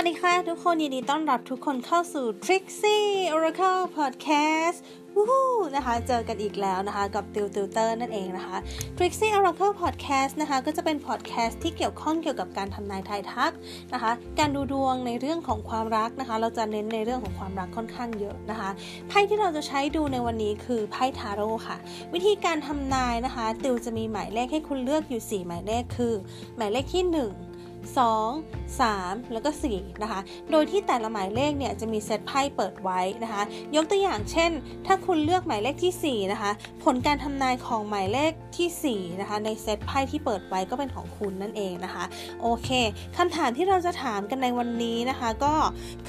[0.00, 4.78] วัสดีค่ะ ทุกคนยินดีต้อนรับทุกคนเข้าสู่ Trixie Oracle Podcast
[5.16, 8.56] วู้นะคะ เจอกันอีกแล้วนะคะ กับติวติวเตอร์นั่นเองนะคะ
[8.96, 13.52] Trixie Oracle Podcast นะคะ ก็จะเป็น podcast ที่เกี่ยวข้องเกี่ยวกับการทำนายทายทัก
[13.94, 18.70] นะคะ การดูดวงในเรื่องของความรักนะคะ เราจะเน้นในเรื่องของความรักค่อนข้างเยอะนะคะ
[19.08, 21.76] ไพ่ที่เราจะใช้ดูในวันนี้คือไพ่ทาโร่ค่ะ
[22.14, 26.14] วิธีการทำนายนะคะ ติวจะมีหมายเลขให้คุณเลือกอยู่ 4 หมายเลขคือ
[26.56, 27.47] หมายเลขที่ 1
[27.86, 33.42] 2 3 แล้วก็ 4 นะคะ โดยที่แต่ละหมายเลขเนี่ยจะมีเซตไพ่เปิดไว้นะคะ
[33.76, 34.50] ยกตัวอย่างเช่น
[34.86, 36.50] ถ้าคุณเลือกหมายเลขที่ 4 นะคะ
[36.84, 42.04] ผลการทำนายของหมายเลขที่ 4 นะคะ ในเซตไพ่ที่เปิดไว้ก็เป็นของคุณนั่นเองนะคะ
[42.42, 42.68] โอเค
[43.16, 45.54] คำถามที่เราจะถามกันในวันนี้นะคะก็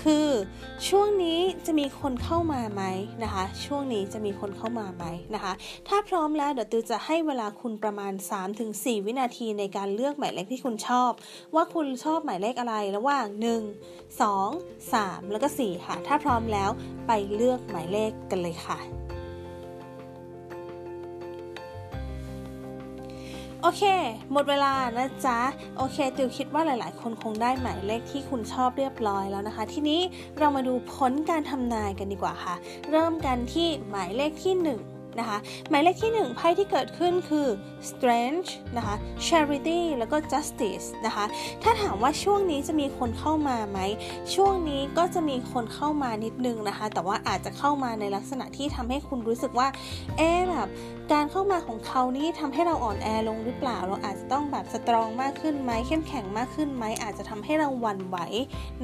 [0.02, 0.28] คือ
[0.88, 2.84] ช่วงนี้จะมีคนเข้ามาไหม
[3.24, 5.06] นะคะ ช่วงนี้จะมีคนเข้ามาไหม
[5.36, 5.54] นะคะ
[5.88, 8.14] ถ้าพร้อมแล้วเดี๋ยวติวจะให้เวลาคุณประมาณ
[8.60, 11.12] 3-4 วินาทีในการเลือกหมายเลขที่คุณชอบ
[11.56, 16.70] ว่า่าคุณชอบหมายเลขอะไรระหว่าง 1 2 3 แล้วก็ 4 ค่ะ ถ้าพร้อมแล้ว
[17.08, 18.80] ไปเลือกหมายเลขกันเลยค่ะ
[23.62, 23.84] โอเค
[24.32, 25.40] หมดเวลานะจ๊ะ
[25.78, 30.02] โอเค ติวคิดว่าหลาย ๆ คนคงได้หมายเลขที่คุณชอบเรียบร้อยแล้วนะคะ ทีนี้
[30.38, 32.56] เรามาดูผลการทำนายกันดีกว่าค่ะ
[32.92, 35.38] เริ่มกันที่หมายเลขที่ 1 นะคะ
[35.70, 37.48] หมายเลขที่ 1 ไพ่ที่เกิดขึ้นคือ
[37.90, 38.96] strength นะคะ
[39.28, 41.26] charity แล้วก็ justice นะคะ
[41.64, 43.80] ถ้าถามว่าช่วงนี้จะมีคนเข้ามาไหม
[44.36, 49.68] ช่วงนี้ก็จะมีคนเข้ามานิดนึงนะคะ แต่ว่าอาจจะเข้ามาในลักษณะที่ทำให้คุณรู้สึกว่า
[50.18, 50.70] เอ๊แบบ
[51.14, 58.18] การเข้ามาของเขานี่ทำให้เราอ่อนแอลงหรือเปล่า เราอาจจะต้องแบบสตรองมากขึ้นไหมเข้มแข็งมากขึ้นไหม อาจจะทำให้เราหวั่นไหว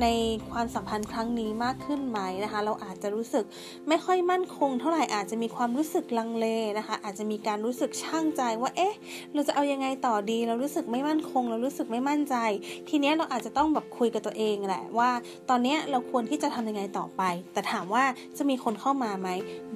[0.01, 0.05] ใน
[0.51, 3.45] ความสัมพันธ์ครั้งนี้มากขึ้นไหมนะคะ เราอาจจะรู้สึก
[3.87, 6.45] ไม่ค่อยมั่นคง เท่าไหร่อาจจะมีความรู้สึกลังเล
[6.77, 8.95] นะคะ อาจจะมีการรู้สึกช่างใจว่า เอ๊ะ
[9.33, 12.35] เราจะเอายังไงต่อดี เรารู้สึกไม่มั่นคง เรารู้สึกไม่มั่นใจ
[12.89, 15.09] ทีเนี้ยเราอาจจะต้องแบบคุยกับตัวเองแหละว่า
[15.49, 17.21] ตอนเนี้ยเราควรที่จะทำยังไงต่อไป
[17.53, 18.03] แต่ถามว่า
[18.37, 19.29] จะมีคนเข้ามาไหม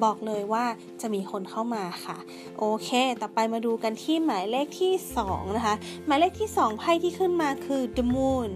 [0.04, 0.66] บอกเลยว่า
[1.02, 2.18] จะมีคนเข้ามาค่ะ
[2.58, 2.90] โอเค
[3.22, 4.94] ต่อไปมาดูกันที่หมายเลขที่
[5.26, 8.52] 2นะคะ หมายเลขที่2ไพ่ที่ขึ้นมาคือ the moon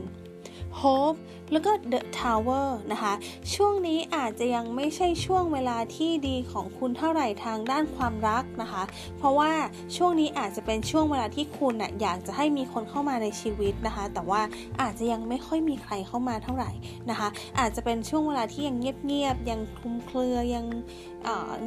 [0.81, 1.19] hope
[1.53, 3.13] แล้วก็ the tower นะคะ
[3.53, 8.83] ช่วงนี้อาจจะยังไม่ใช่ช่วงเวลาที่ดีของคุณเท่าไหร่ทางด้านความรักนะคะ
[9.17, 9.51] เพราะว่า
[9.95, 14.41] ช่วงนี้อาจจะเป็นช่วงเวลาที่คุณนะอยากจะให้มีคนเข้ามาในชีวิตนะคะ แต่ว่า
[14.81, 16.71] อาจจะยังไม่ค่อยมีใครเข้ามาเท่าไหร่
[17.09, 17.27] นะคะ
[17.59, 20.65] อาจจะเป็นช่วงเวลาที่ยังเงียบๆยังคลุมเครือยัง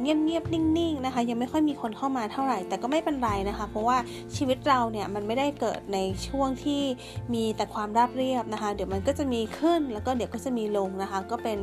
[0.01, 3.97] เงียบเงียบๆนิ่งๆนะคะยังไม่ค่อยมีคนเข้ามาเท่าไหร่ แต่ก็ไม่เป็นไรนะคะ เพราะว่า
[4.35, 6.81] ชีวิตเราเนี่ยมันไม่ได้เกิดในช่วงที่
[7.33, 11.57] มีแต่ความราบเรียบนะคะ เดี๋ยวมันก็จะมีขึ้นแล้วก็เดี๋ยวก็จะมีลงนะคะ ก็เป็น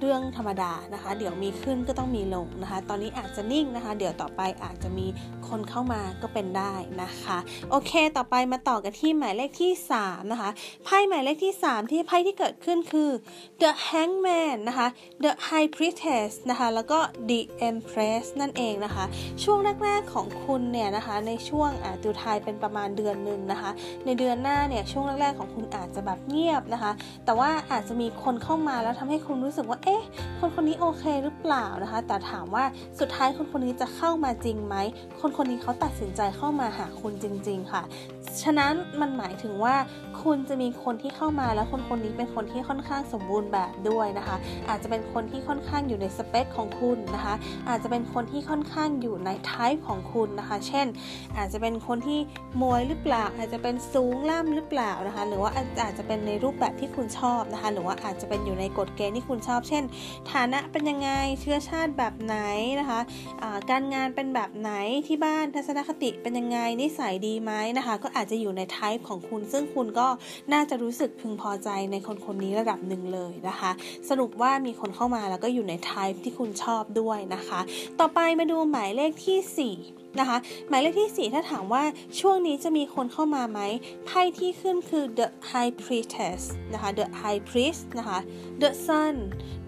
[0.00, 5.06] เรื่องธรรมดานะคะ เดี๋ยวมีขึ้นก็ต้องมีลงนะคะ ตอนนี้อาจจะนิ่งนะคะ เดี๋ยวต่อไปอาจจะมี
[5.48, 7.38] คนเข้ามาก็เป็นได้นะคะ
[7.70, 9.72] โอเค ต่อไปมาต่อกันที่หมายเลขที่
[10.02, 10.50] 3 นะคะ
[10.84, 13.10] ไพ่หมายเลขที่ 3 ที่ไพ่ที่เกิดขึ้นคือ
[13.62, 14.88] the hangman นะคะ
[15.24, 16.98] the high priestess นะคะ แล้วก็
[17.30, 19.04] the empress นั่นเองนะคะ
[19.42, 23.70] ช่วงแรกๆของคุณเนี่ยนะคะ ในช่วงอ่าดูทายเป็นประมาณเดือนหนึ่งนะคะ
[24.06, 26.92] ในเดือนหน้าเนี่ย ช่วงแรกๆของคุณอาจจะแบบเงียบนะคะ
[27.24, 30.02] แต่ว่าอาจจะมีคนเข้ามาแล้วทำให้คุณรู้สึกว่า เอ๊ะ
[30.38, 32.64] คนคนนี้โอเคหรือเปล่านะคะ แต่ถามว่า
[33.00, 34.76] สุดท้ายคนคนนี้จะเข้ามาจริงไหม
[35.20, 37.82] คนคนนี้เขาตัดสินใจเข้ามาหาคุณจริง ๆ ค่ะ
[38.42, 39.74] ฉะนั้นมันหมายถึงว่า
[40.22, 44.36] คุณจะมีคนที่เข้ามาแล้วคนคนนี้เป็นคนที่ค่อนข้างสมบูรณ์แบบด้วยนะคะ
[44.68, 47.34] อาจจะเป็นคนที่ค่อนข้างอยู่ในสเปคของคุณนะคะ
[47.68, 50.86] อาจจะเป็นคนที่ค่อนข้างอยู่ในไทป์ของคุณนะคะ เช่น
[51.36, 52.18] อาจจะเป็นคนที่
[52.60, 59.82] มวยหรือเปล่า อาจจะเป็นสูงล่ำหรือเปล่านะคะ หรือว่าอาจจะเป็นในรูปแบบที่คุณชอบนะคะ หรือว่าอาจจะเป็นอยู่ในกฎเกณฑ์ที่คุณชอบ เช่น
[60.32, 62.36] ฐานะเป็นยังไง เชื้อชาติแบบไหน
[62.80, 64.70] นะคะะการงานเป็นแบบไหน
[65.06, 70.08] ที่บ้านทัศนคติเป็นยังไง นิสัยดีไหมนะคะ ก็อาจจะอยู่ในไทป์ของคุณ ซึ่งคุณก็
[70.52, 73.70] น่าจะรู้สึกพึงพอใจในคนคนนี้ระดับหนึ่งเลยนะคะ
[74.08, 77.60] สรุปว่ามีคนเข้ามาแล้วก็อยู่ใน type ที่คุณชอบด้วยนะคะ
[78.00, 80.36] ต่อไปมาดูหมายเลขที่ 4 นะคะ
[80.68, 81.82] หมายเลขที่ 4 ถ้าถามว่า
[82.20, 83.60] ช่วงนี้จะมีคนเข้ามาไหม
[84.06, 86.40] ไพ่ที่ขึ้นคือ the high priestess
[86.72, 88.18] นะคะ the high priest นะคะ
[88.62, 89.16] the sun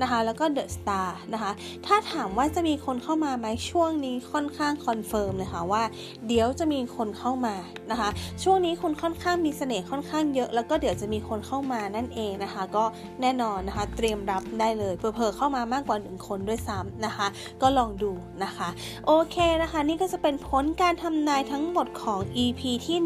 [0.03, 1.53] นะคะ แล้วก็ the star นะคะ
[1.87, 5.83] ถ้าถามว่าจะมีคนเข้ามาไหมช่วงนี้ค่อนข้าง confirm เลยค่ะว่า
[6.29, 7.55] เดี๋ยวจะมีคนเข้ามา
[7.91, 8.09] นะคะ
[8.43, 12.85] ช่วงนี้คุณค่อนข้างมีเสน่ห์ค่อนข้างเยอะ แล้วก็เดี๋ยวจะมีคนเข้ามานั่นเองนะคะ ก็
[13.21, 17.27] แน่นอนนะคะ เตรียมรับได้เลยเพอๆเข้ามามากกว่า1คนด้วยซ้ำนะคะ
[17.63, 18.13] ก็ลองดู
[18.45, 18.69] นะคะ
[19.07, 22.99] โอเคนะคะ นี่ก็จะเป็นเป็นผลการทำนายทั้งหมดของ EP ที่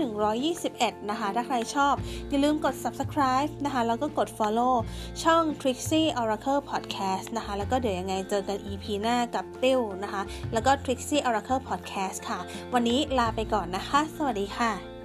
[0.62, 1.94] 121 นะคะ ถ้าใครชอบ
[2.28, 4.74] อย่าลืมกด subscribe นะคะ แล้วก็กด follow
[5.22, 12.38] ช่อง Trixie Oracle Podcast นะคะ แล้วก็เดี๋ยวยังไงเจอกัน EP หน้ากับติ้วนะคะ แล้วก็ Trixie Oracle Podcast ค่ะ
[12.74, 14.95] วันนี้ลาไปก่อนนะคะ สวัสดีค่ะ